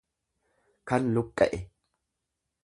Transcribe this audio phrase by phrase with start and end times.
[0.87, 1.59] kan luqqa'e.